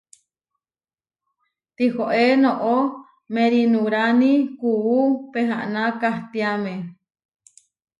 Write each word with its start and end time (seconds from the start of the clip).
Tihoé 1.75 2.25
noʼó 2.43 2.77
merinurani 3.33 4.31
kuú 4.59 4.97
pehaná 5.31 5.83
kahtiáme. 6.01 6.73